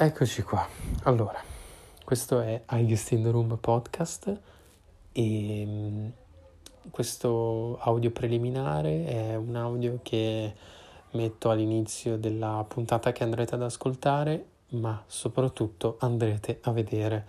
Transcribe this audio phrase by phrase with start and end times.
[0.00, 0.64] Eccoci qua.
[1.02, 1.42] Allora,
[2.04, 4.40] questo è Highest in the Room podcast
[5.10, 6.06] e mm,
[6.88, 10.54] questo audio preliminare è un audio che
[11.10, 17.26] metto all'inizio della puntata che andrete ad ascoltare, ma soprattutto andrete a vedere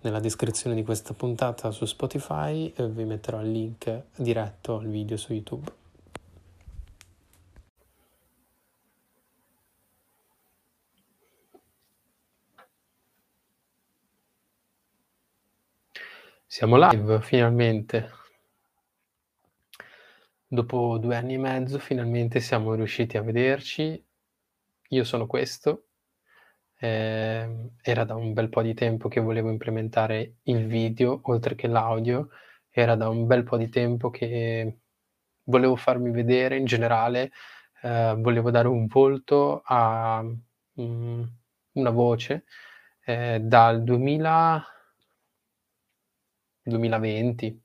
[0.00, 5.16] nella descrizione di questa puntata su Spotify e vi metterò il link diretto al video
[5.16, 5.79] su YouTube.
[16.60, 18.10] Siamo live finalmente.
[20.46, 24.06] Dopo due anni e mezzo finalmente siamo riusciti a vederci.
[24.88, 25.86] Io sono questo.
[26.76, 31.66] Eh, era da un bel po' di tempo che volevo implementare il video oltre che
[31.66, 32.28] l'audio.
[32.68, 34.80] Era da un bel po' di tempo che
[35.44, 37.32] volevo farmi vedere in generale,
[37.80, 40.22] eh, volevo dare un volto a
[40.74, 41.32] um,
[41.72, 42.44] una voce.
[43.02, 44.74] Eh, dal 2000
[46.62, 47.62] 2020.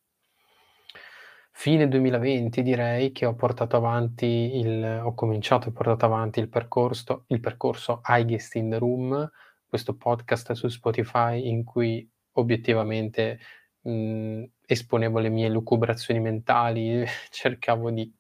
[1.52, 7.24] Fine 2020 direi che ho portato avanti il ho cominciato e portato avanti il percorso
[7.28, 9.32] il percorso Highest in the Room,
[9.66, 13.40] questo podcast su Spotify in cui obiettivamente,
[13.82, 18.14] mhmm, esponevo le mie lucubrazioni mentali, cercavo di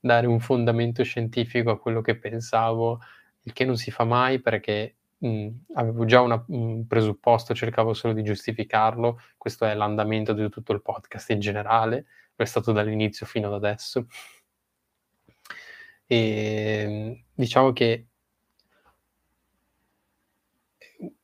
[0.00, 3.00] dare un fondamento scientifico a quello che pensavo,
[3.42, 8.12] il che non si fa mai perché Mhmm, avevo già una un presupposto, cercavo solo
[8.12, 9.20] di giustificarlo.
[9.36, 13.54] Questo è l'andamento di tutto il podcast in generale, lo è stato dall'inizio fino ad
[13.54, 14.06] adesso.
[16.06, 18.06] Ehm, diciamo che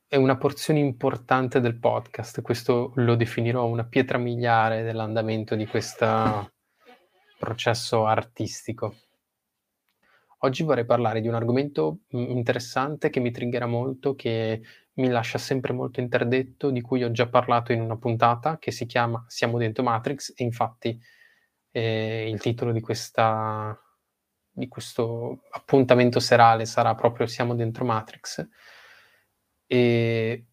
[0.07, 6.51] è una porzione importante del podcast, questo lo definirò una pietra miliare dell'andamento di questo
[7.37, 8.95] processo artistico.
[10.41, 14.61] Oggi vorrei parlare di un argomento, mhmm, interessante che mi triggera molto, che
[14.93, 18.85] mi lascia sempre molto interdetto, di cui ho già parlato in una puntata che si
[18.85, 20.97] chiama "Siamo dentro Matrix" e infatti,
[21.71, 23.77] ehm, il titolo di questa
[24.51, 28.47] di questo appuntamento serale sarà proprio "Siamo dentro Matrix".
[29.71, 30.45] E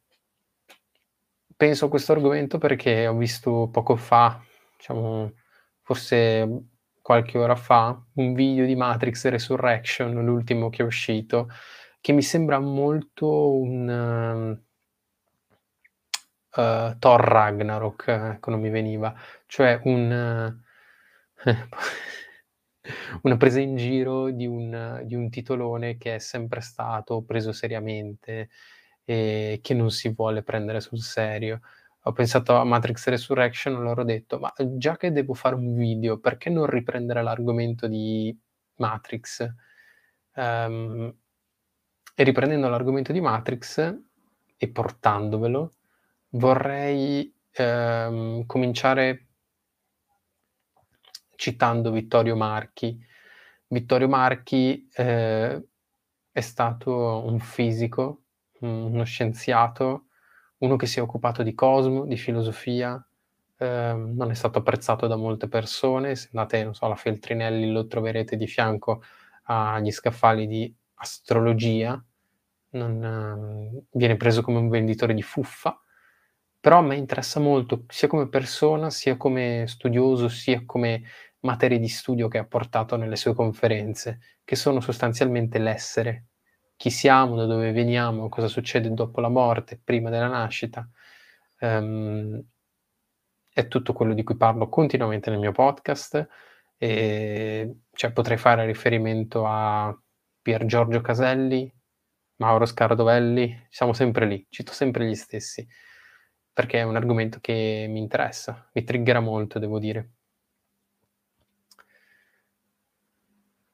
[1.56, 4.40] penso a questo argomento perché ho visto poco fa,
[4.76, 5.32] diciamo
[5.82, 6.46] forse
[7.06, 11.48] qualche ora fa un video di Matrix Resurrection, l'ultimo che è uscito,
[12.00, 14.58] che mi sembra molto un
[16.56, 19.14] uh, Thor Ragnarok, ecco non mi veniva,
[19.46, 20.60] cioè un
[23.22, 28.48] una presa in giro di un, di un titolone che è sempre stato preso seriamente
[29.04, 31.60] e che non si vuole prendere sul serio
[32.08, 36.20] ho pensato a Matrix Resurrection, allora ho detto, ma già che devo fare un video,
[36.20, 38.36] perché non riprendere l'argomento di
[38.76, 39.52] Matrix?
[40.34, 41.12] Um,
[42.14, 43.98] e riprendendo l'argomento di Matrix
[44.56, 45.74] e portandovelo,
[46.30, 49.26] vorrei um, cominciare
[51.34, 53.04] citando Vittorio Marchi.
[53.66, 55.60] Vittorio Marchi eh,
[56.30, 58.22] è stato un fisico,
[58.60, 60.05] uno scienziato
[60.58, 63.04] uno che si è occupato di cosmo, di filosofia,
[63.58, 67.86] ehm, non è stato apprezzato da molte persone, se andate, non so, alla Feltrinelli lo
[67.86, 69.02] troverete di fianco
[69.44, 72.02] agli scaffali di astrologia,
[72.70, 75.78] non, ehm, viene preso come un venditore di fuffa,
[76.60, 81.02] però a me interessa molto sia come persona, sia come studioso, sia come
[81.40, 86.26] materie di studio che ha portato nelle sue conferenze, che sono sostanzialmente l'essere,
[86.76, 90.88] chi siamo, da dove veniamo, cosa succede dopo la morte, prima della nascita.
[91.60, 92.42] Um,
[93.52, 96.28] è tutto quello di cui parlo continuamente nel mio podcast.
[96.78, 99.98] E, cioè, potrei fare riferimento a
[100.42, 101.72] Pier Giorgio Caselli,
[102.36, 105.66] Mauro Scardovelli, siamo sempre lì, cito sempre gli stessi,
[106.52, 110.10] perché è un argomento che mi interessa, mi triggera molto, devo dire.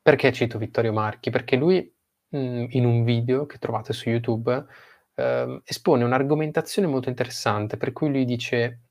[0.01, 1.31] Perché cito Vittorio Marchi?
[1.31, 1.93] Perché lui
[2.33, 4.65] mhmm, in un video che trovate su YouTube,
[5.15, 8.83] ehm, espone un'argomentazione molto interessante, per cui lui dice: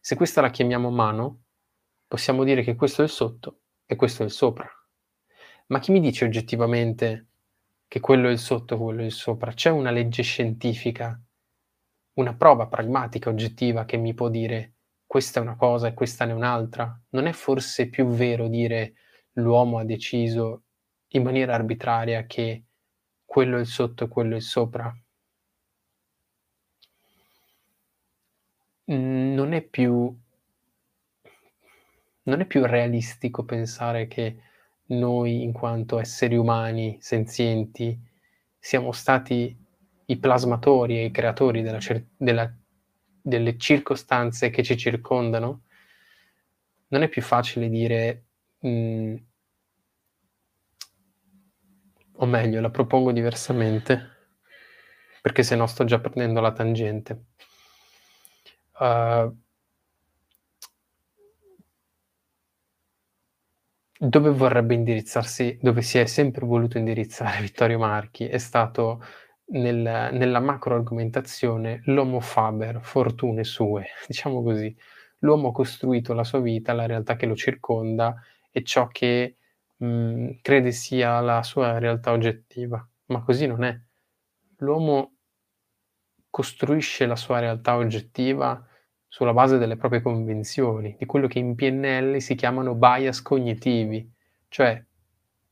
[0.00, 1.42] "Se questa la chiamiamo mano,
[2.08, 4.68] possiamo dire che questo è il sotto e questo è il sopra.
[5.68, 7.26] Ma chi mi dice oggettivamente
[7.88, 9.52] che quello è il sotto e quello è il sopra?
[9.52, 11.20] C'è una legge scientifica,
[12.14, 14.74] una prova pragmatica oggettiva che mi può dire
[15.06, 17.00] questa è una cosa e questa ne è un'altra?
[17.10, 18.94] Non è forse più vero dire
[19.34, 20.64] l'uomo ha deciso
[21.12, 22.64] in maniera arbitraria che
[23.28, 24.90] quello è sotto e quello è sopra.
[28.88, 30.16] Mhmm, non è più
[32.24, 34.36] non è più realistico pensare che
[34.86, 37.98] noi, in quanto esseri umani senzienti,
[38.58, 39.56] siamo stati
[40.06, 42.50] i plasmatori e i creatori della cer della
[43.20, 45.64] delle circostanze che ci circondano,
[46.88, 48.24] non è più facile dire,
[48.60, 49.27] mhmm
[52.18, 54.10] o meglio, la propongo diversamente,
[55.20, 57.26] perché se no sto già prendendo la tangente.
[58.80, 59.36] Uhm
[64.00, 69.02] dove vorrebbe indirizzarsi dove si è sempre voluto indirizzare Vittorio Marchi è stato
[69.50, 74.74] nel nella macro argomentazione l'homo faber fortune sue, diciamo così.
[75.20, 78.14] L'uomo ha costruito la sua vita, la realtà che lo circonda
[78.52, 79.37] e ciò che,
[79.78, 83.78] mhmm, crede sia la sua realtà oggettiva, ma così non è.
[84.58, 85.14] L'uomo
[86.30, 88.64] costruisce la sua realtà oggettiva
[89.06, 94.10] sulla base delle proprie convinzioni, di quello che in PNL si chiamano bias cognitivi,
[94.48, 94.82] cioè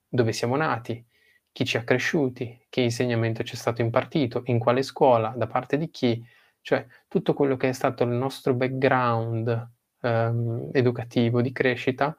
[0.08, 1.04] dove siamo nati,
[1.52, 5.78] chi ci ha cresciuti, che insegnamento ci è stato impartito, in quale scuola, da parte
[5.78, 6.22] di chi,
[6.60, 9.70] cioè tutto quello che è stato il nostro background,
[10.02, 12.16] ehm, educativo, di crescita,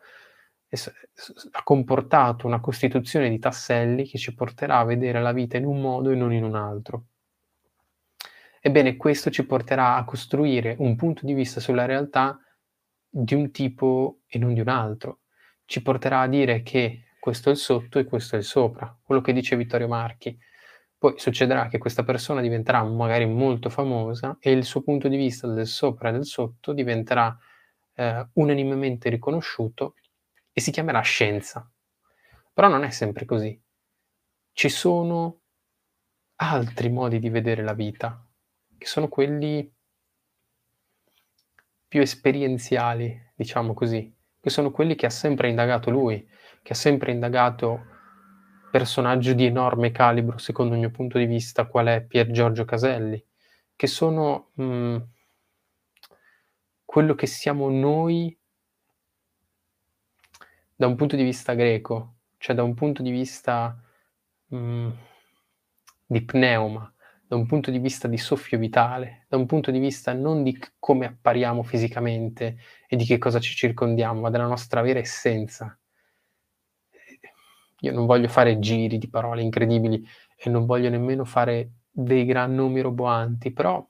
[0.69, 5.79] ha comportato una costituzione di tasselli che ci porterà a vedere la vita in un
[5.79, 7.05] modo e non in un altro.
[8.59, 12.37] Ebbene, questo ci porterà a costruire un punto di vista sulla realtà
[13.09, 15.19] di un tipo e non di un altro.
[15.63, 19.21] Ci porterà a dire che questo è il sotto e questo è il sopra, quello
[19.21, 20.37] che dice Vittorio Marchi.
[20.97, 25.47] Poi succederà che questa persona diventerà magari molto famosa e il suo punto di vista
[25.47, 27.37] del sopra e del sotto diventerà,
[27.95, 29.93] ehm, unanimemente riconosciuto
[30.57, 31.71] e si chiamerà scienza.
[32.51, 33.61] Però non è sempre così.
[34.51, 35.41] Ci sono
[36.37, 38.25] altri modi di vedere la vita,
[38.75, 39.71] che sono quelli
[41.87, 46.27] più esperienziali, diciamo così, che sono quelli che ha sempre indagato lui,
[46.63, 47.85] che ha sempre indagato
[48.71, 53.23] personaggio di enorme calibro, secondo il mio punto di vista, qual è Pier Giorgio Caselli,
[53.75, 55.07] che sono, mhmm
[56.83, 58.35] quello che siamo noi
[60.77, 63.75] da un punto di vista greco, cioè da un punto di vista,
[64.49, 64.93] mhmm,
[66.05, 66.93] di pneuma,
[67.27, 70.55] da un punto di vista di soffio vitale, da un punto di vista non di
[70.77, 72.57] come appariamo fisicamente
[72.87, 75.75] e di che cosa ci circondiamo, ma della nostra vera essenza.
[77.81, 82.53] Io non voglio fare giri di parole incredibili e non voglio nemmeno fare dei gran
[82.53, 83.83] nomi roboanti, però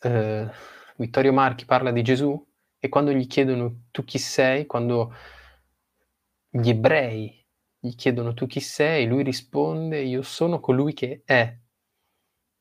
[0.00, 0.50] ehm,
[0.96, 2.47] Vittorio Marchi parla di Gesù
[2.80, 5.12] e quando gli chiedono: "Tu chi sei?" Quando
[6.50, 7.44] gli ebrei
[7.78, 11.58] gli chiedono: "Tu chi sei?" Lui risponde: "Io sono colui che è."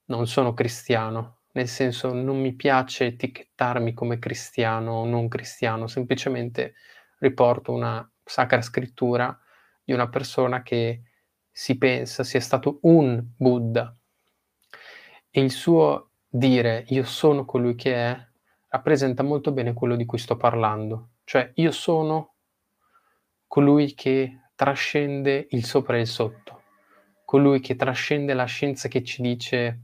[0.09, 6.75] Non sono cristiano, nel senso non mi piace etichettarmi come cristiano o non cristiano, semplicemente
[7.19, 9.37] riporto una sacra scrittura
[9.83, 11.01] di una persona che
[11.51, 13.93] si pensa sia stato un Buddha.
[15.33, 18.26] E il suo dire: "Io sono colui che è",
[18.77, 21.09] rappresenta molto bene quello di cui sto parlando.
[21.23, 22.35] Cioè, io sono
[23.45, 26.63] colui che trascende il sopra e il sotto,
[27.25, 29.81] colui che trascende la scienza che ci dice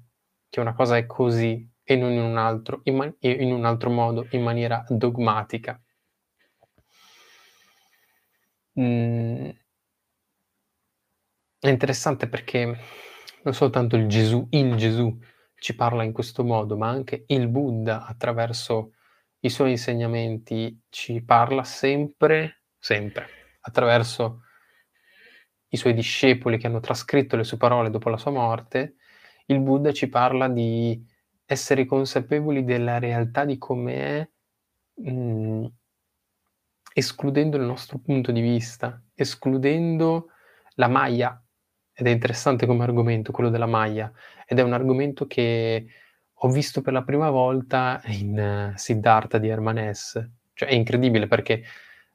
[0.49, 3.65] che una cosa è così e non in un altro, in ma e in un
[3.65, 5.79] altro modo, in maniera dogmatica.
[8.75, 9.61] Mhmm
[11.63, 12.77] è interessante perché
[13.43, 15.17] non soltanto il Gesù il Gesù
[15.63, 18.95] ci parla in questo modo, ma anche il Buddha attraverso
[19.39, 23.29] i suoi insegnamenti ci parla sempre, sempre,
[23.61, 24.41] attraverso
[25.69, 28.95] i suoi discepoli che hanno trascritto le sue parole dopo la sua morte,
[29.45, 31.01] il Buddha ci parla di
[31.45, 34.29] essere consapevoli della realtà di come è,
[34.95, 35.65] mhmm,
[36.93, 40.27] escludendo il nostro punto di vista, escludendo
[40.75, 41.42] la Maya.
[41.95, 44.11] Ed è interessante come argomento quello della Maya,
[44.47, 45.85] ed è un argomento che
[46.33, 50.31] ho visto per la prima volta in Siddhartha di Hermann Hesse.
[50.53, 51.63] Cioè è incredibile perché,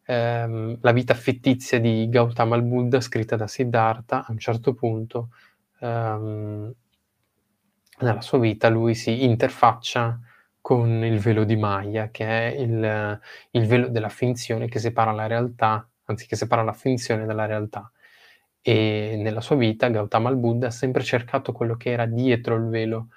[0.07, 5.31] ehm, la vita fittizia di Gautama il Buddha, scritta da Siddhartha, a un certo punto,
[5.81, 6.73] ehm,
[8.01, 10.19] nella sua vita lui si interfaccia
[10.61, 13.21] con il velo di Maya, che è il
[13.53, 17.91] il velo della finzione che separa la realtà anzi che separa la finzione dalla realtà.
[18.67, 22.65] E nella sua vita Gautama il Buddha ha sempre cercato quello che era dietro il
[22.69, 23.09] velo,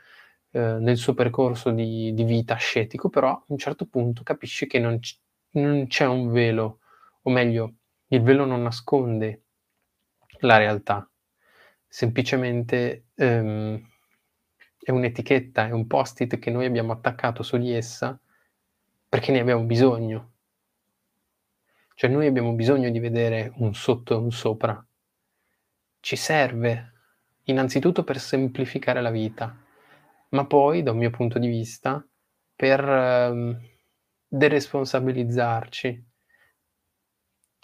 [0.51, 4.79] ehm, nel suo percorso di di vita ascetico, però a un certo punto capisce che
[4.79, 5.17] non c
[5.53, 6.79] non c'è un velo,
[7.23, 7.73] o meglio,
[8.07, 9.43] il velo non nasconde
[10.41, 11.05] la realtà.
[11.87, 13.81] Semplicemente, ehm,
[14.79, 18.17] è un'etichetta, è un post-it che noi abbiamo attaccato su di essa
[19.09, 20.31] perché ne abbiamo bisogno.
[21.95, 24.83] Cioè noi abbiamo bisogno di vedere un sotto e un sopra.
[26.01, 26.93] Ci serve
[27.43, 29.55] innanzitutto per semplificare la vita,
[30.29, 32.03] ma poi, da un mio punto di vista,
[32.55, 33.69] per ehm,
[34.27, 36.05] deresponsabilizzarci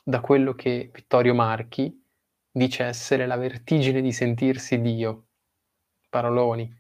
[0.04, 2.00] da quello che Vittorio Marchi
[2.52, 5.30] dice essere la vertigine di sentirsi Dio.
[6.08, 6.72] Paroloni.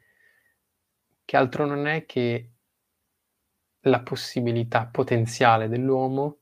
[1.25, 2.51] Che altro non è che
[3.81, 6.41] la possibilità potenziale dell'uomo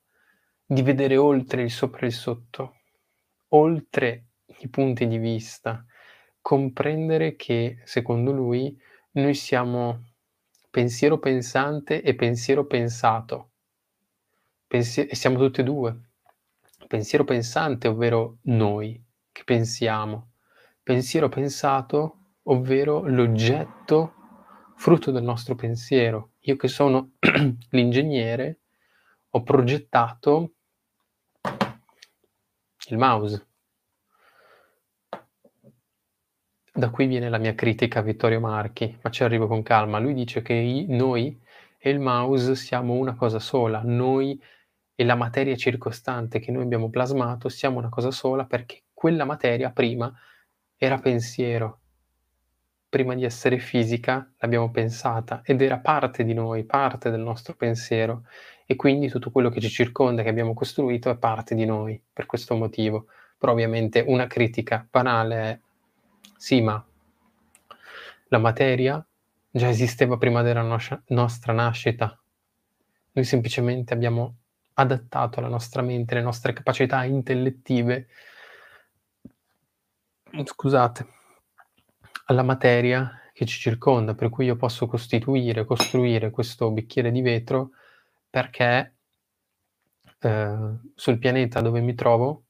[0.65, 2.79] di vedere oltre il sopra e il sotto,
[3.49, 4.25] oltre
[4.59, 5.85] i punti di vista,
[6.41, 8.77] comprendere che, secondo lui,
[9.11, 10.03] noi siamo
[10.69, 13.51] pensiero pensante e pensiero pensato.
[14.67, 15.99] Pensi- e siamo tutti e due.
[16.87, 20.31] Pensiero pensante, ovvero noi che pensiamo.
[20.83, 24.13] Pensiero pensato, ovvero l'oggetto
[24.75, 26.33] frutto del nostro pensiero.
[26.41, 27.13] Io che sono
[27.71, 28.59] l'ingegnere
[29.29, 30.53] ho progettato
[32.87, 33.47] il mouse.
[36.77, 39.97] Da qui viene la mia critica a Vittorio Marchi, ma ci arrivo con calma.
[39.97, 41.41] Lui dice che i- noi
[41.77, 44.39] e il mouse siamo una cosa sola, noi
[44.93, 49.71] e la materia circostante che noi abbiamo plasmato siamo una cosa sola perché quella materia
[49.71, 50.13] prima
[50.77, 51.79] era pensiero,
[52.89, 58.23] prima di essere fisica l'abbiamo pensata ed era parte di noi, parte del nostro pensiero
[58.65, 62.25] e quindi tutto quello che ci circonda, che abbiamo costruito, è parte di noi per
[62.25, 63.07] questo motivo.
[63.37, 65.59] Però ovviamente una critica banale è
[66.37, 66.83] sì, ma
[68.29, 69.05] la materia
[69.49, 72.19] già esisteva prima della nos- nostra nascita.
[73.13, 74.37] Noi semplicemente abbiamo
[74.73, 78.07] adattato la nostra mente, le nostre capacità intellettive,
[80.43, 81.07] scusate,
[82.25, 87.71] alla materia che ci circonda, per cui io posso costituire, costruire questo bicchiere di vetro
[88.29, 88.95] perché
[90.19, 92.43] eh, sul pianeta dove mi trovo,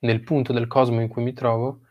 [0.00, 1.85] nel punto del cosmo in cui mi trovo,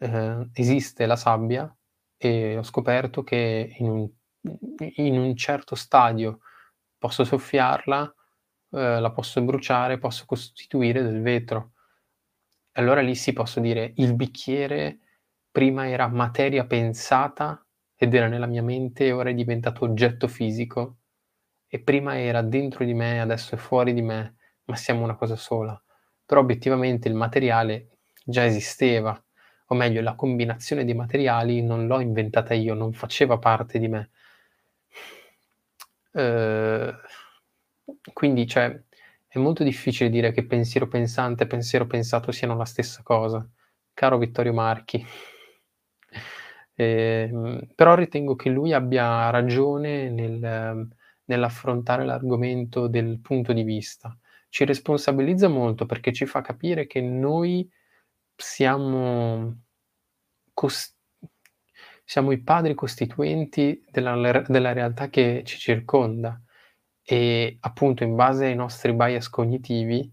[0.00, 1.74] eh, esiste la sabbia
[2.16, 4.10] e ho scoperto che in un,
[4.96, 6.40] in un certo stadio
[6.98, 8.14] posso soffiarla,
[8.72, 11.72] eh, la posso bruciare, posso costituire del vetro.
[12.72, 15.00] Allora lì si posso dire il bicchiere
[15.50, 17.64] prima era materia pensata
[17.94, 20.98] ed era nella mia mente e ora è diventato oggetto fisico
[21.66, 25.36] e prima era dentro di me, adesso è fuori di me, ma siamo una cosa
[25.36, 25.80] sola.
[26.24, 29.20] Però obiettivamente il materiale già esisteva,
[29.72, 34.10] o meglio la combinazione di materiali non l'ho inventata io, non faceva parte di me.
[36.12, 36.92] Eh,
[38.12, 38.82] quindi cioè,
[39.28, 43.48] è molto difficile dire che pensiero pensante e pensiero pensato siano la stessa cosa,
[43.94, 45.06] caro Vittorio Marchi.
[46.74, 50.88] Eh, però ritengo che lui abbia ragione nel,
[51.26, 54.16] nell'affrontare l'argomento del punto di vista.
[54.48, 57.70] Ci responsabilizza molto perché ci fa capire che noi
[58.40, 59.62] siamo,
[60.52, 60.96] cost-
[62.04, 66.40] siamo i padri costituenti della, della realtà che ci circonda
[67.02, 70.10] e appunto in base ai nostri bias cognitivi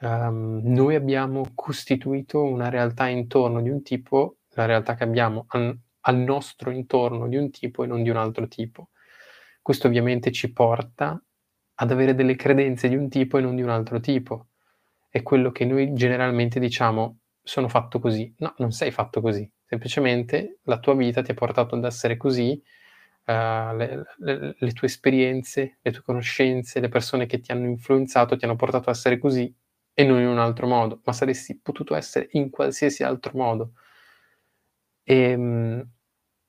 [0.00, 5.76] um, noi abbiamo costituito una realtà intorno di un tipo, la realtà che abbiamo al,
[6.00, 8.90] al nostro intorno di un tipo e non di un altro tipo.
[9.62, 11.20] Questo ovviamente ci porta
[11.76, 14.48] ad avere delle credenze di un tipo e non di un altro tipo.
[15.08, 18.34] È quello che noi generalmente diciamo sono fatto così.
[18.38, 19.48] No, non sei fatto così.
[19.64, 22.60] Semplicemente la tua vita ti ha portato ad essere così,
[23.26, 28.36] uh, le, le, le, tue esperienze, le tue conoscenze, le persone che ti hanno influenzato
[28.36, 29.54] ti hanno portato ad essere così
[29.92, 33.72] e non in un altro modo, ma saresti potuto essere in qualsiasi altro modo.
[35.04, 35.88] E, ehm,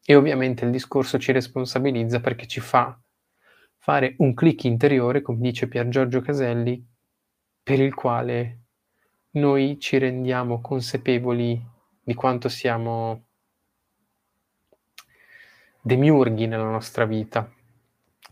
[0.07, 2.99] e ovviamente il discorso ci responsabilizza perché ci fa
[3.77, 6.83] fare un click interiore, come dice Pier Giorgio Caselli,
[7.61, 8.64] per il quale
[9.35, 11.61] noi ci rendiamo consapevoli
[12.01, 13.23] di quanto siamo
[15.81, 17.51] demiurghi nella nostra vita.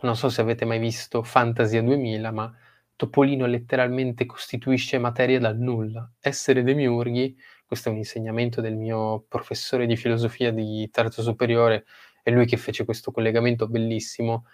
[0.02, 2.54] Non so se avete mai visto Fantasia 2000, ma
[2.96, 6.10] Topolino letteralmente costituisce materia dal nulla.
[6.20, 11.86] Essere demiurghi, questo è un insegnamento del mio professore di filosofia di terzo superiore,
[12.22, 14.46] è lui che fece questo collegamento bellissimo,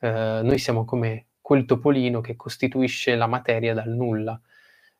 [0.00, 4.40] eh, noi siamo come quel topolino che costituisce la materia dal nulla.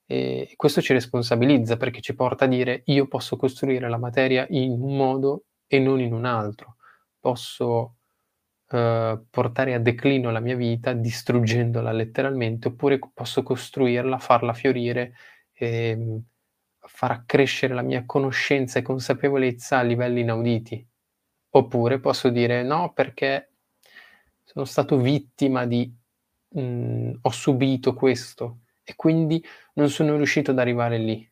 [0.09, 4.81] E questo ci responsabilizza perché ci porta a dire io posso costruire la materia in
[4.81, 6.77] un modo e non in un altro.
[7.19, 7.97] Posso
[8.71, 15.15] eh, portare a declino la mia vita distruggendola letteralmente oppure posso costruirla, farla fiorire
[15.53, 16.17] e mm,
[16.79, 20.87] far accrescere la mia conoscenza e consapevolezza a livelli inauditi.
[21.51, 23.51] Oppure posso dire no perché
[24.45, 25.93] sono stato vittima di
[26.51, 31.28] mh, mhmm, ho subito questo e quindi non sono riuscito ad arrivare lì.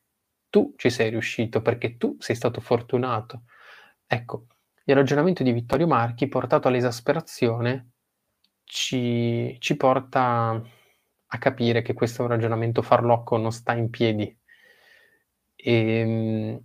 [0.51, 3.45] Tu ci sei riuscito perché tu sei stato fortunato,
[4.07, 4.47] Ecco,
[4.85, 7.93] il ragionamento di Vittorio Marchi, portato all'esasperazione,
[8.65, 10.63] ci ci porta
[11.27, 14.37] a capire che questo ragionamento farlocco, non sta in piedi.
[15.57, 16.61] Ehm,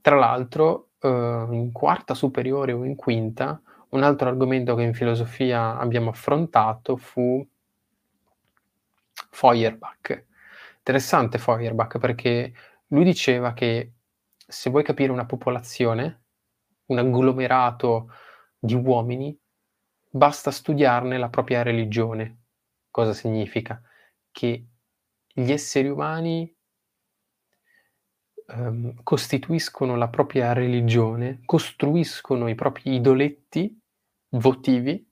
[0.00, 5.76] tra l'altro, uhm, in quarta superiore o in quinta, un altro argomento che in filosofia
[5.78, 7.46] abbiamo affrontato fu
[9.30, 10.24] Feuerbach.
[10.78, 12.52] Interessante Feuerbach perché
[12.88, 13.92] lui diceva che
[14.36, 16.24] se vuoi capire una popolazione,
[16.86, 18.12] un agglomerato
[18.58, 19.36] di uomini,
[20.10, 22.42] basta studiarne la propria religione.
[22.90, 23.80] Cosa significa?
[24.30, 24.66] Che
[25.32, 26.54] gli esseri umani
[28.48, 33.80] ehm, costituiscono la propria religione, costruiscono i propri idoletti
[34.30, 35.10] votivi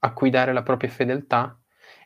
[0.00, 1.59] a cui dare la propria fedeltà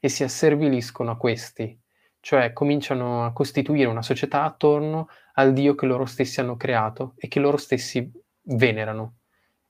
[0.05, 1.81] e si asserviliscono a questi,
[2.21, 7.27] cioè cominciano a costituire una società attorno al Dio che loro stessi hanno creato e
[7.27, 9.21] che loro stessi venerano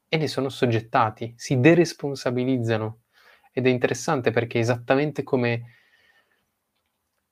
[0.08, 3.02] e ne sono soggettati, si deresponsabilizzano
[3.52, 5.76] ed è interessante perché esattamente come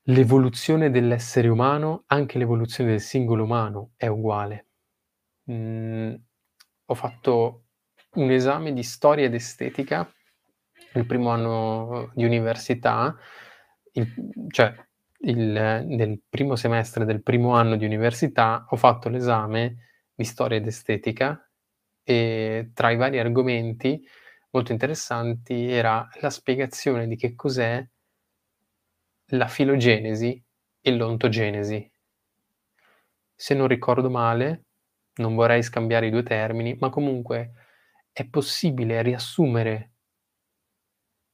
[0.02, 4.66] l'evoluzione dell'essere umano, anche l'evoluzione del singolo umano è uguale.
[5.46, 6.14] Mhmm,
[6.84, 7.64] ho fatto
[8.12, 10.08] un esame di storia ed estetica
[10.94, 13.16] il primo anno di università,
[13.92, 14.08] il
[14.48, 14.74] cioè
[15.24, 20.66] il nel primo semestre del primo anno di università ho fatto l'esame di storia ed
[20.66, 21.48] estetica
[22.02, 24.04] e tra i vari argomenti
[24.50, 27.86] molto interessanti era la spiegazione di che cos'è
[29.32, 30.42] la filogenesi
[30.80, 31.90] e l'ontogenesi.
[33.34, 34.64] Se non ricordo male,
[35.16, 37.52] non vorrei scambiare i due termini, ma comunque
[38.12, 39.91] è possibile riassumere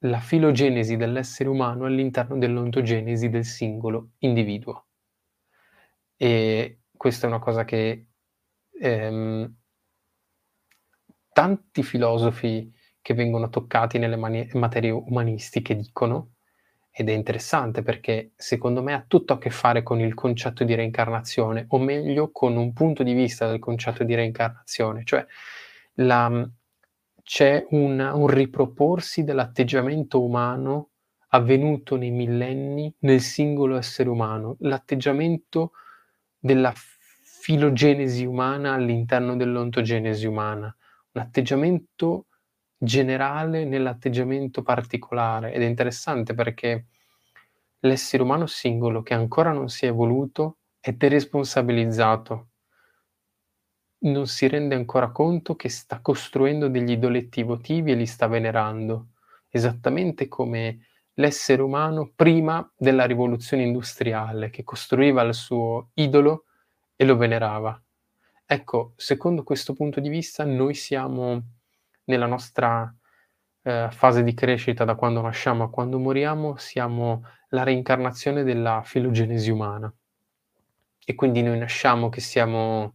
[0.03, 4.87] la filogenesi dell'essere umano all'interno dell'ontogenesi del singolo individuo.
[6.17, 8.07] E questa è una cosa che
[8.81, 9.55] ehm,
[11.33, 16.33] tanti filosofi che vengono toccati nelle mani- materie umanistiche dicono,
[16.91, 20.75] ed è interessante perché secondo me ha tutto a che fare con il concetto di
[20.75, 25.25] reincarnazione, o meglio con un punto di vista del concetto di reincarnazione, cioè
[25.95, 26.49] la,
[27.29, 30.93] c'è un un riproporsi dell'atteggiamento umano
[31.33, 35.73] avvenuto nei millenni nel singolo essere umano, l'atteggiamento
[36.39, 40.75] della filogenesi umana all'interno dell'ontogenesi umana,
[41.13, 42.29] un atteggiamento
[42.79, 45.53] generale nell'atteggiamento particolare.
[45.53, 46.87] Ed è interessante perché
[47.81, 52.48] l'essere umano singolo che ancora non si è evoluto è deresponsabilizzato
[54.01, 59.09] non si rende ancora conto che sta costruendo degli idoletti votivi e li sta venerando,
[59.49, 66.45] esattamente come l'essere umano prima della rivoluzione industriale, che costruiva il suo idolo
[66.95, 67.81] e lo venerava.
[68.47, 71.43] Ecco, secondo questo punto di vista, noi siamo
[72.05, 72.93] nella nostra
[73.63, 79.51] eh, fase di crescita da quando nasciamo a quando moriamo, siamo la reincarnazione della filogenesi
[79.51, 79.93] umana.
[81.05, 82.95] E quindi noi nasciamo che siamo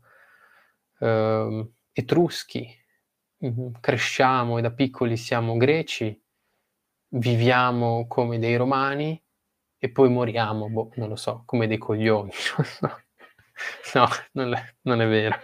[1.03, 2.67] ehm, etruschi,
[3.39, 6.19] mh-mh, cresciamo e da piccoli siamo greci,
[7.09, 9.21] viviamo come dei romani
[9.77, 12.31] e poi moriamo, boh, non lo so, come dei coglioni.
[13.95, 15.37] no, non è, non è vero.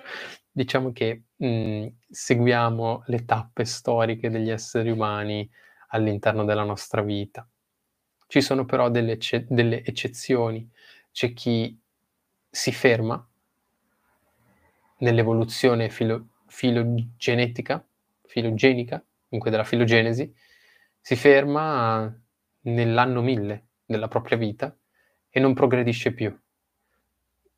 [0.51, 5.49] Diciamo che mh, seguiamo le tappe storiche degli esseri umani
[5.89, 7.47] all'interno della nostra vita.
[8.27, 10.69] Ci sono però delle, ecce- delle eccezioni.
[11.11, 11.79] C'è chi
[12.49, 13.28] si ferma
[14.99, 17.83] nell'evoluzione filo filogenetica
[18.25, 20.31] filogenica, comunque della filogenesi,
[21.01, 22.13] si ferma
[22.61, 24.75] nell'anno 1000 della propria vita
[25.29, 26.35] e non progredisce più.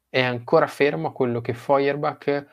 [0.09, 2.45] È ancora fermo a quello che Feuerbach,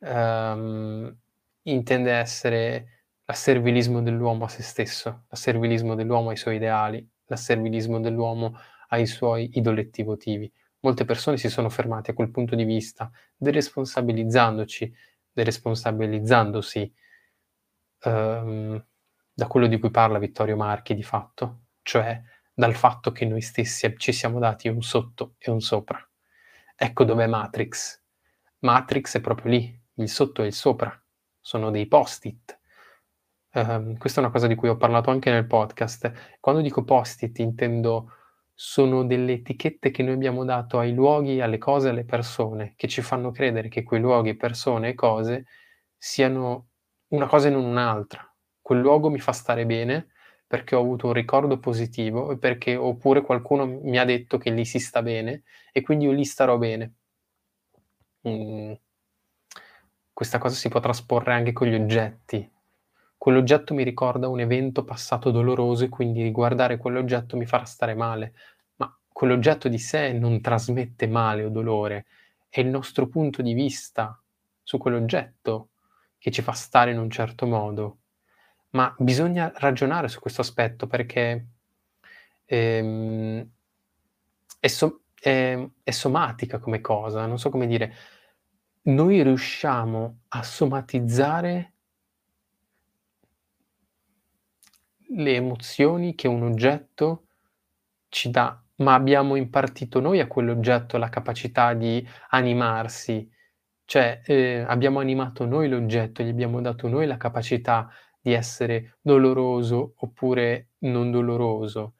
[0.00, 1.16] ehm,
[1.62, 2.88] intende essere
[3.24, 8.54] l'asservilismo dell'uomo a se stesso, l'asservilismo dell'uomo ai suoi ideali, l'asservilismo dell'uomo
[8.88, 10.50] ai suoi idoletti votivi.
[10.86, 14.94] Molte persone si sono fermate a quel punto di vista, deresponsabilizzandoci
[15.32, 16.94] deresponsabilizzandosi,
[18.04, 18.86] uhm,
[19.34, 22.22] da quello di cui parla Vittorio Marchi di fatto, cioè
[22.54, 25.98] dal fatto che noi stessi ci siamo dati un sotto e un sopra.
[26.76, 28.00] Ecco dov'è Matrix.
[28.60, 31.04] Matrix è proprio lì, il sotto e il sopra,
[31.40, 32.58] sono dei post-it.
[33.54, 36.38] Um, questa è una cosa di cui ho parlato anche nel podcast.
[36.38, 38.12] Quando dico post-it intendo
[38.58, 43.02] sono delle etichette che noi abbiamo dato ai luoghi, alle cose, alle persone, che ci
[43.02, 45.44] fanno credere che quei luoghi, persone e cose
[45.98, 46.68] siano
[47.08, 48.34] una cosa e non un'altra.
[48.62, 50.08] Quel luogo mi fa stare bene
[50.46, 54.64] perché ho avuto un ricordo positivo e perché oppure qualcuno mi ha detto che lì
[54.64, 55.42] si sta bene
[55.72, 56.94] e quindi io lì starò bene.
[58.28, 58.72] Mm.
[60.12, 62.50] questa cosa si può trasporre anche con gli oggetti.
[63.18, 68.34] Quell'oggetto mi ricorda un evento passato doloroso e quindi riguardare quell'oggetto mi farà stare male,
[68.76, 72.06] ma quell'oggetto di sé non trasmette male o dolore,
[72.48, 74.20] è il nostro punto di vista
[74.62, 75.70] su quell'oggetto
[76.18, 77.98] che ci fa stare in un certo modo.
[78.70, 81.46] Ma bisogna ragionare su questo aspetto perché
[82.44, 83.48] ehm,
[84.60, 87.94] è, so- è, è somatica come cosa, non so come dire
[88.86, 91.72] noi riusciamo a somatizzare
[95.10, 97.26] le emozioni che un oggetto
[98.08, 103.28] ci dà, ma abbiamo impartito noi a quell'oggetto la capacità di animarsi,
[103.84, 107.88] cioè eh, abbiamo animato noi l'oggetto, gli abbiamo dato noi la capacità
[108.20, 111.94] di essere doloroso oppure non doloroso.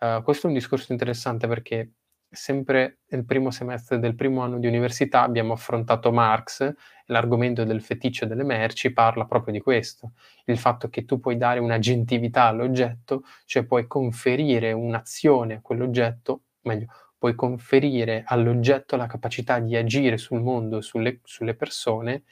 [0.00, 1.92] Uh, questo è un discorso interessante perché
[2.30, 6.72] sempre nel primo semestre del primo anno di università abbiamo affrontato Marx
[7.06, 10.12] l'argomento del feticcio delle merci parla proprio di questo,
[10.44, 16.86] il fatto che tu puoi dare un'agentività all'oggetto, cioè puoi conferire un'azione a quell'oggetto, meglio,
[17.18, 22.22] puoi conferire all'oggetto la capacità di agire sul mondo, sulle, sulle persone,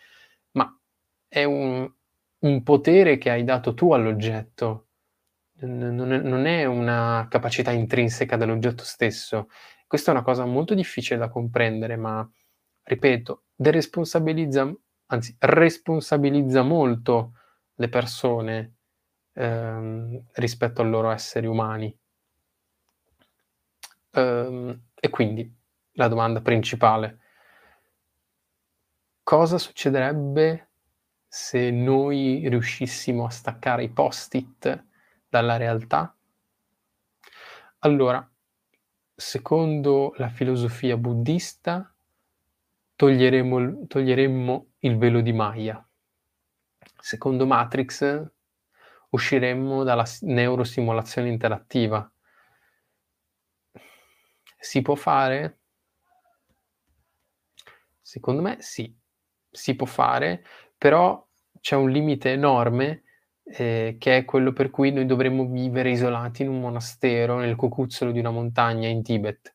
[0.52, 0.72] ma
[1.26, 1.90] è un,
[2.38, 4.87] un potere che hai dato tu all'oggetto,
[5.61, 9.48] non è una capacità intrinseca dell'oggetto stesso,
[9.88, 12.29] questa è una cosa molto difficile da comprendere, ma
[12.85, 14.72] ripeto, deresponsabilizza,
[15.07, 17.33] anzi, responsabilizza molto
[17.74, 18.74] le persone
[19.33, 21.98] ehm, rispetto ai loro esseri umani.
[24.12, 25.51] Ehm, e quindi
[25.92, 27.18] la domanda principale,
[29.22, 30.68] cosa succederebbe
[31.27, 34.85] se noi riuscissimo a staccare i post-it
[35.29, 36.14] dalla realtà?
[37.81, 38.29] Allora,
[39.20, 41.92] secondo la filosofia buddista,
[42.94, 45.85] toglieremo, toglieremmo il velo di Maya.
[47.00, 48.31] Secondo Matrix,
[49.11, 52.09] usciremmo dalla neurosimulazione interattiva.
[54.57, 55.59] Si può fare?
[58.00, 58.96] Secondo me sì,
[59.50, 60.44] si può fare,
[60.78, 61.26] però
[61.59, 63.02] c'è un limite enorme
[63.50, 68.12] eh, che è quello per cui noi dovremmo vivere isolati in un monastero nel cocuzzolo
[68.12, 69.54] di una montagna in Tibet.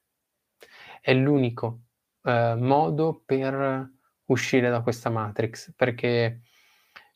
[1.02, 1.82] È l'unico
[2.24, 3.92] eh, modo per
[4.26, 6.42] uscire da questa matrix, perché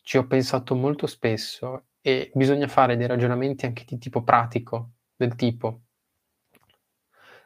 [0.02, 5.36] ci ho pensato molto spesso e bisogna fare dei ragionamenti anche di tipo pratico, del
[5.36, 5.82] tipo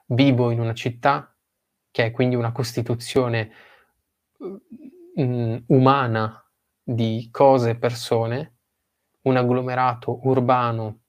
[0.08, 1.36] vivo in una città
[1.89, 3.52] che è quindi una costituzione
[4.38, 6.46] um, umana
[6.84, 8.51] di cose e persone
[9.24, 11.00] un agglomerato urbano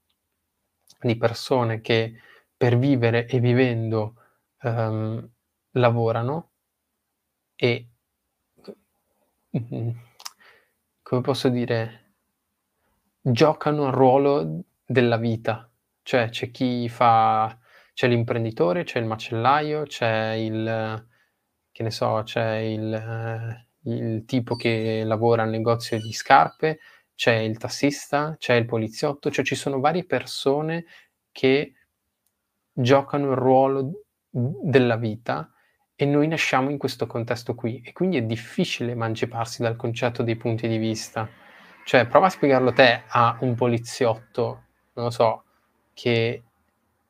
[1.01, 2.15] di persone che
[2.57, 4.15] per vivere e vivendo
[4.61, 5.31] ehm,
[5.73, 6.51] lavorano
[7.57, 7.89] e,
[9.57, 9.91] mm,
[11.03, 12.15] come posso dire,
[13.21, 15.69] giocano il ruolo della vita.
[16.03, 17.57] Cioè c'è chi fa,
[17.95, 21.07] c'è l'imprenditore, c'è il macellaio, c'è il,
[21.71, 26.81] che ne so, c'è il, eh, il tipo che lavora al negozio di scarpe,
[27.15, 30.85] c'è il tassista, c'è il poliziotto, cioè ci sono varie persone
[31.31, 31.75] che
[32.73, 35.53] giocano il ruolo della vita
[35.95, 40.37] e noi nasciamo in questo contesto qui e quindi è difficile emanciparsi dal concetto dei
[40.37, 41.29] punti di vista.
[41.85, 45.45] Cioè, prova a spiegarlo te a un poliziotto, non lo so,
[45.93, 46.43] che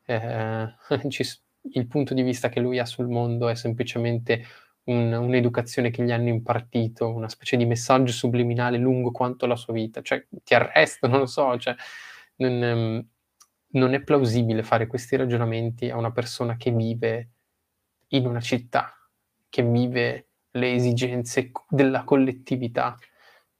[0.05, 0.75] eh,
[1.75, 4.45] il punto di vista che lui ha sul mondo è semplicemente
[4.85, 9.73] un, un'educazione che gli hanno impartito, una specie di messaggio subliminale lungo quanto la sua
[9.73, 11.75] vita, cioè ti arresta, non lo so, cioè,
[12.37, 13.07] non, ehm,
[13.73, 17.31] non, è plausibile fare questi ragionamenti a una persona che vive
[18.09, 18.95] in una città,
[19.49, 22.97] che vive le esigenze della collettività,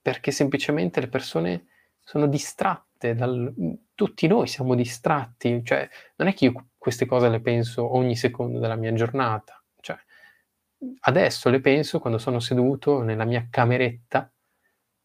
[0.01, 1.67] perché semplicemente le persone
[1.99, 3.53] sono distratte, dal,
[3.95, 8.59] tutti noi siamo distratti, cioè non è che io queste cose le penso ogni secondo
[8.59, 9.62] della mia giornata,
[11.01, 14.31] adesso le penso quando sono seduto nella mia cameretta,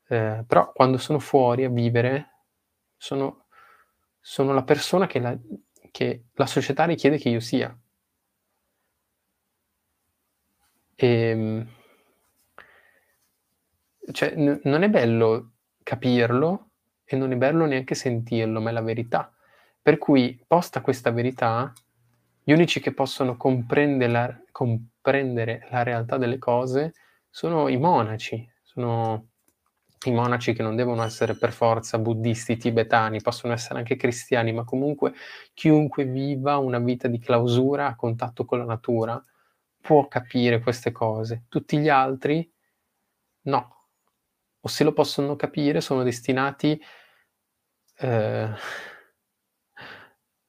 [0.08, 2.44] eh, però quando sono fuori a vivere
[2.96, 3.46] sono,
[4.20, 5.36] sono la persona che la,
[5.90, 7.76] che la, società richiede che io sia.
[10.94, 11.68] E, ehm,
[14.12, 16.70] cioè, n- non è bello capirlo
[17.04, 19.32] e non è bello neanche sentirlo, ma è la verità.
[19.80, 21.72] Per cui, posta questa verità,
[22.42, 24.42] gli unici che possono comprendere la,
[25.08, 26.92] comprendere la realtà delle cose
[27.30, 29.28] sono i monaci, sono
[30.04, 34.64] i monaci che non devono essere per forza buddisti, tibetani, possono essere anche cristiani, ma
[34.64, 35.14] comunque
[35.54, 39.22] chiunque viva una vita di clausura a contatto con la natura
[39.80, 41.44] può capire queste cose.
[41.48, 42.48] Tutti gli altri
[43.42, 43.86] no,
[44.60, 46.78] o se lo possono capire sono destinati
[47.96, 48.54] ehm,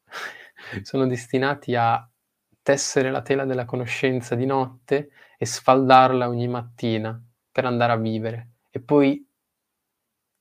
[0.84, 2.09] sono destinati a
[2.70, 7.20] tessere la tela della conoscenza di notte e sfaldarla ogni mattina
[7.52, 9.26] per andare a vivere e poi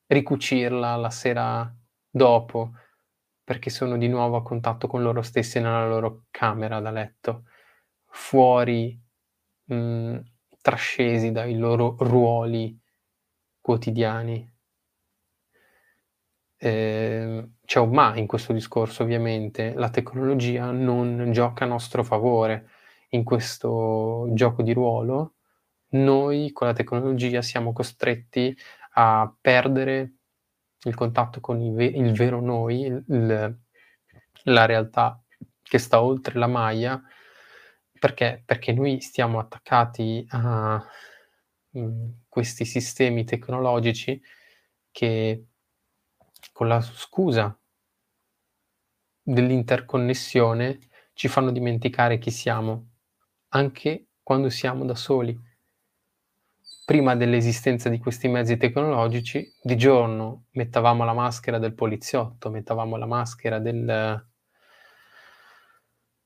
[0.06, 1.74] ricucirla la sera
[2.08, 2.72] dopo,
[3.44, 7.44] perché sono di nuovo a contatto con loro stessi nella loro camera da letto,
[8.06, 8.98] fuori,
[9.66, 10.22] mhmm,
[10.60, 12.78] trascesi dai loro ruoli
[13.60, 14.50] quotidiani.
[16.60, 22.70] Ehm, c'è un ma in questo discorso ovviamente, la tecnologia non gioca a nostro favore
[23.10, 25.34] in questo gioco di ruolo.
[25.90, 28.56] Noi con la tecnologia siamo costretti
[28.94, 30.14] a perdere
[30.84, 33.58] il contatto con i ve il vero noi, il il
[34.44, 35.22] la realtà
[35.62, 37.02] che sta oltre la maglia,
[37.98, 38.42] perché?
[38.46, 40.82] Perché noi stiamo attaccati a,
[41.72, 44.18] mhmm, questi sistemi tecnologici
[44.90, 45.44] che
[46.52, 47.57] con la scusa
[49.30, 50.78] dell'interconnessione
[51.12, 52.92] ci fanno dimenticare chi siamo,
[53.48, 55.38] anche quando siamo da soli.
[56.86, 63.06] Prima dell'esistenza di questi mezzi tecnologici, di giorno mettavamo la maschera del poliziotto, mettavamo la
[63.06, 64.26] maschera del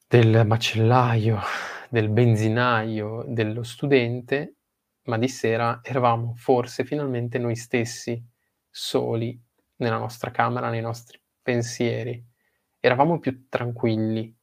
[0.06, 1.40] del macellaio,
[1.88, 4.56] del benzinaio, dello studente,
[5.04, 8.22] ma di sera eravamo forse finalmente noi stessi,
[8.68, 9.42] soli
[9.76, 12.31] nella nostra camera, nei nostri pensieri.
[12.84, 14.36] Eravamo più tranquilli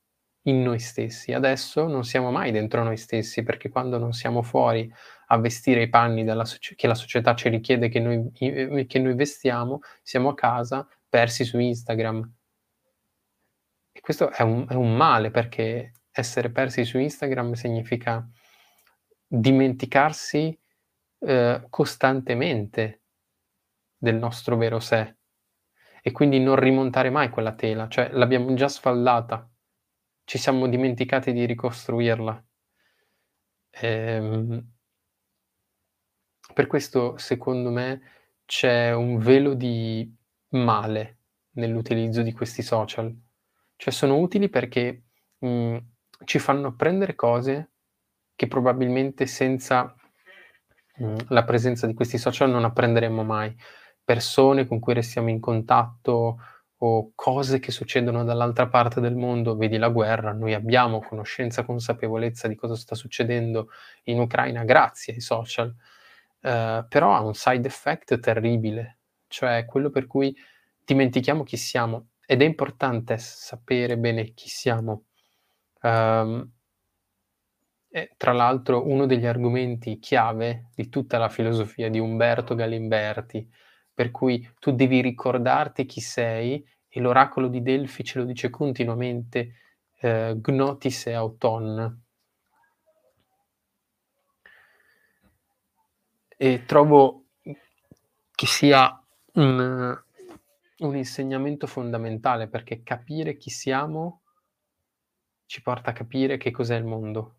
[0.43, 1.33] in noi stessi.
[1.33, 4.89] Adesso non siamo mai dentro noi stessi, perché quando non siamo fuori
[5.27, 9.81] a vestire i panni socie che la società ci richiede che noi che noi vestiamo,
[10.01, 12.33] siamo a casa persi su Instagram.
[13.95, 18.27] E questo è un è un male, perché essere persi su Instagram significa
[19.27, 20.57] dimenticarsi,
[21.19, 22.99] uhm, costantemente
[24.01, 25.15] del nostro vero sé
[26.09, 29.47] e quindi non rimontare mai quella tela, cioè l'abbiamo già sfaldata,
[30.25, 32.43] ci siamo dimenticati di ricostruirla.
[33.81, 34.61] Ehm
[36.53, 38.01] per questo secondo me
[38.45, 40.11] c'è un velo di
[40.49, 41.17] male
[41.51, 43.15] nell'utilizzo di questi social.
[43.75, 45.03] Cioè sono utili perché,
[45.39, 45.77] mhmm,
[46.25, 47.71] ci fanno apprendere cose
[48.35, 49.93] che probabilmente senza,
[50.97, 53.55] mhmm, la presenza di questi social non apprenderemmo mai.
[54.09, 56.39] Persone con cui restiamo in contatto
[56.81, 62.47] o cose che succedono dall'altra parte del mondo, vedi la guerra, noi abbiamo conoscenza, consapevolezza
[62.47, 63.69] di cosa sta succedendo
[64.05, 65.71] in Ucraina grazie ai social.
[66.41, 70.35] Uhm, però ha un side effect terribile, cioè quello per cui
[70.83, 75.03] dimentichiamo chi siamo ed è importante sapere bene chi siamo.
[75.83, 76.51] Uhm
[77.91, 83.49] e tra l'altro uno degli argomenti chiave di tutta la filosofia di Umberto Galimberti,
[83.99, 89.55] per cui tu devi ricordarti chi sei e l'oracolo di Delfi ce lo dice continuamente,
[89.99, 92.01] ehm, gnotis et auton.
[96.37, 100.01] E trovo, che sia un
[100.77, 104.21] un insegnamento fondamentale, perché capire chi siamo
[105.45, 107.35] ci porta a capire che cos'è il mondo.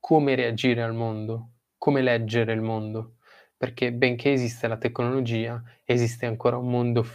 [0.00, 3.18] Come reagire al mondo, come leggere il mondo,
[3.62, 7.12] perché benché esiste la tecnologia, esiste ancora un mondo f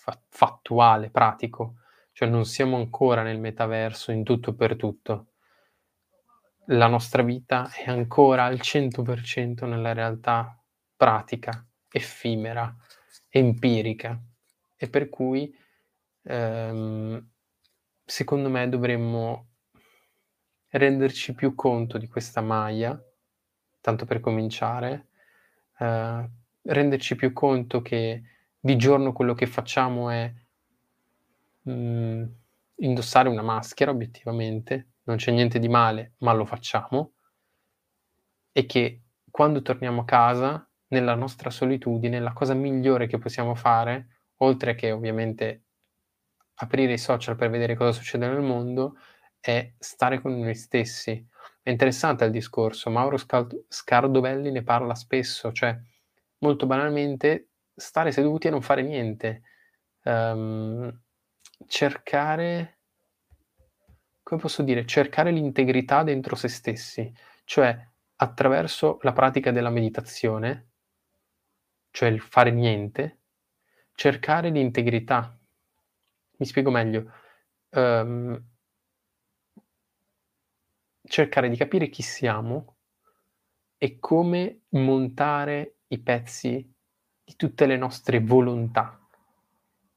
[0.00, 1.74] fa fattuale, pratico,
[2.12, 5.26] cioè non siamo ancora nel metaverso in tutto e per tutto.
[6.68, 10.58] La nostra vita è ancora al 100% nella realtà
[10.96, 12.74] pratica, effimera,
[13.28, 14.18] empirica
[14.78, 15.54] e per cui,
[16.22, 17.28] ehm,
[18.02, 19.48] secondo me dovremmo
[20.70, 22.98] renderci più conto di questa maglia,
[23.82, 25.08] tanto per cominciare,
[25.80, 26.30] ehm,
[26.64, 28.22] renderci più conto che
[28.60, 30.32] di giorno quello che facciamo è
[31.64, 32.24] mhmm,
[32.76, 37.14] indossare una maschera obiettivamente, non c'è niente di male, ma lo facciamo
[38.52, 44.08] e che quando torniamo a casa, nella nostra solitudine, la cosa migliore che possiamo fare,
[44.38, 45.64] oltre che ovviamente
[46.56, 48.96] aprire i social per vedere cosa succede nel mondo,
[49.40, 51.26] è stare con noi stessi.
[51.64, 55.78] È interessante il discorso, Mauro Scald Scardovelli ne parla spesso, cioè
[56.38, 59.42] molto banalmente stare seduti e non fare niente.
[60.02, 61.00] Uhm,
[61.68, 62.76] cercare
[64.22, 67.12] come posso dire, cercare l'integrità dentro se stessi,
[67.44, 67.76] cioè
[68.16, 70.68] attraverso la pratica della meditazione
[71.94, 73.20] cioè il fare niente,
[73.94, 75.38] cercare l'integrità.
[76.38, 77.12] Mi spiego meglio,
[77.70, 78.51] uhm
[81.12, 82.76] cercare di capire chi siamo
[83.76, 86.74] è come montare i pezzi
[87.22, 88.98] di tutte le nostre volontà.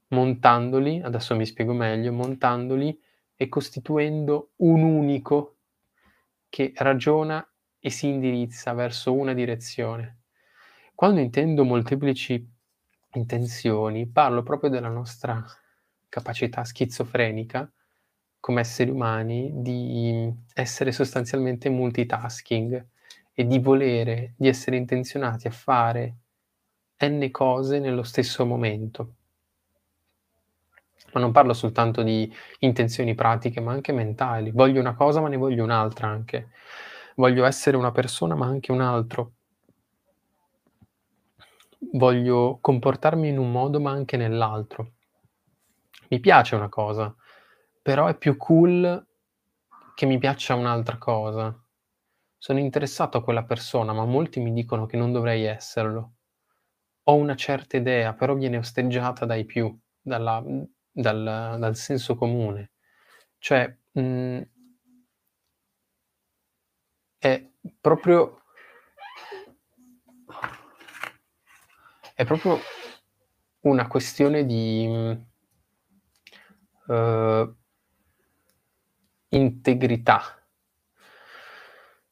[0.10, 3.00] Montandoli, adesso mi spiego meglio, montandoli
[3.34, 5.56] e costituendo un unico
[6.50, 7.50] che ragiona
[7.80, 10.24] e si indirizza verso una direzione.
[10.94, 12.46] Quando intendo molteplici
[13.14, 15.42] intenzioni, parlo proprio della nostra
[16.10, 17.72] capacità schizofrenica
[18.46, 22.86] come esseri umani di essere sostanzialmente multitasking
[23.34, 26.18] e di volere, di essere intenzionati a fare
[27.04, 29.14] n cose nello stesso momento.
[31.14, 34.52] Ma non parlo soltanto di intenzioni pratiche, ma anche mentali.
[34.52, 36.50] Voglio una cosa, ma ne voglio un'altra anche.
[37.16, 39.32] Voglio essere una persona, ma anche un altro.
[41.94, 44.92] Voglio comportarmi in un modo, ma anche nell'altro.
[46.10, 47.12] Mi piace una cosa,
[47.86, 49.06] però è più cool
[49.94, 51.56] che mi piaccia un'altra cosa.
[52.36, 56.14] Sono interessato a quella persona, ma molti mi dicono che non dovrei esserlo.
[57.04, 60.44] Ho una certa idea, però viene osteggiata dai più, dalla,
[60.92, 62.72] dal, dal senso comune.
[63.38, 64.46] Cioè, mh, mhmm
[67.22, 67.44] è
[67.82, 68.42] proprio
[72.16, 72.60] è proprio
[73.62, 74.88] una questione di,
[76.88, 77.56] uhm
[79.36, 80.22] integrità.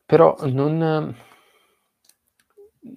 [0.05, 1.15] Però non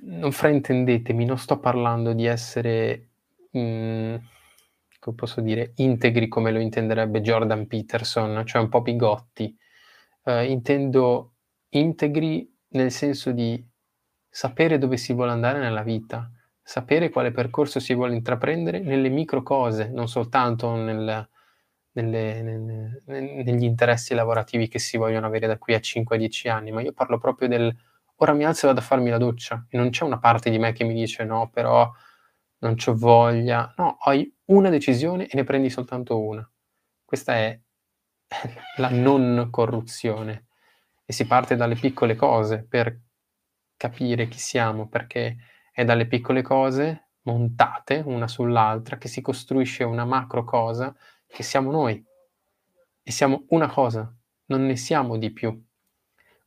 [0.09, 3.11] non fraintendetemi, non sto parlando di essere,
[3.53, 4.19] mhmm,
[4.99, 9.57] come posso dire, integri come lo intenderebbe Jordan Peterson, cioè un po' bigotti.
[10.25, 11.35] Uhm, intendo
[11.71, 13.65] integri nel senso di
[14.29, 16.31] sapere dove si vuole andare nella vita,
[16.63, 21.29] sapere quale percorso si vuole intraprendere nelle micro cose, non soltanto nel
[22.03, 26.71] nelle nel negli interessi lavorativi che si vogliono avere da qui a 5, 10 anni,
[26.73, 27.75] ma io parlo proprio del:
[28.17, 30.59] "Ora mi alzo e vado a farmi la doccia", e non c'è una parte di
[30.59, 31.91] me che mi dice: "No, però
[32.59, 33.73] non c'ho voglia".
[33.77, 36.49] No, hai una decisione e ne prendi soltanto una.
[37.05, 37.59] Questa è
[38.79, 40.47] la non corruzione
[41.05, 42.99] e si parte dalle piccole cose per
[43.77, 45.37] capire chi siamo, perché
[45.73, 50.95] è dalle piccole cose montate una sull'altra che si costruisce una macro cosa
[51.37, 52.03] che siamo noi
[53.03, 54.11] e siamo una cosa,
[54.47, 55.63] non ne siamo di più.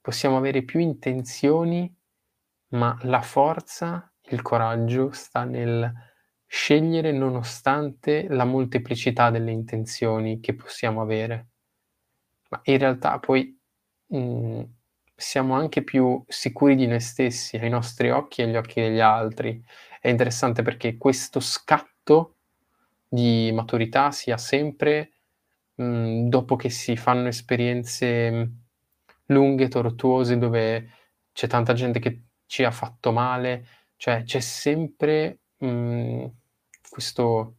[0.01, 1.95] Possiamo avere più intenzioni,
[2.69, 5.93] ma la forza, il coraggio sta nel
[6.47, 11.49] scegliere nonostante la molteplicità delle intenzioni che possiamo avere.
[12.49, 13.55] Ma in realtà poi,
[14.07, 14.73] mhmm,
[15.15, 19.63] siamo anche più sicuri di noi stessi, ai nostri occhi e agli occhi degli altri.
[20.01, 22.38] È interessante perché questo scatto
[23.09, 25.11] di maturità si ha sempre,
[25.75, 28.59] mhmm, dopo che si fanno esperienze, mhmm,
[29.27, 30.89] lunghe, tortuose, dove
[31.33, 33.65] c'è tanta gente che ci ha fatto male,
[33.97, 36.29] cioè c'è sempre, mhmm,
[36.89, 37.55] questo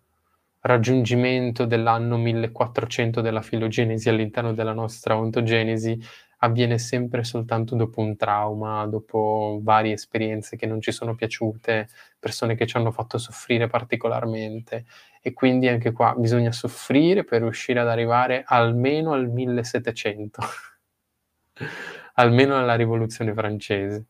[0.63, 5.99] raggiungimento dell'anno 1400 della filogenesi all'interno della nostra ontogenesi,
[6.43, 12.55] avviene sempre soltanto dopo un trauma, dopo varie esperienze che non ci sono piaciute, persone
[12.55, 14.85] che ci hanno fatto soffrire particolarmente
[15.23, 20.43] e quindi anche qua bisogna soffrire per riuscire ad arrivare almeno al 1700,
[22.15, 24.07] almeno alla rivoluzione francese.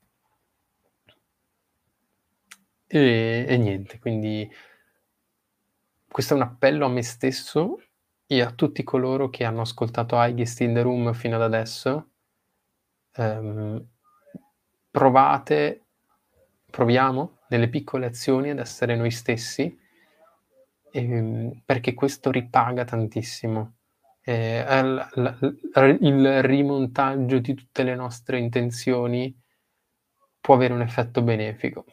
[2.88, 4.48] E e niente, quindi
[6.06, 7.78] questo è un appello a me stesso
[8.26, 12.10] e a tutti coloro che hanno ascoltato Highest in the Room fino ad adesso.
[13.20, 13.84] Ehm,
[14.90, 15.84] provate
[16.70, 19.76] proviamo nelle piccole azioni ad essere noi stessi,
[20.92, 23.74] ehm, perché questo ripaga tantissimo.
[24.22, 29.34] Ehm, al la l il rimontaggio di tutte le nostre intenzioni
[30.40, 31.84] può avere un effetto benefico.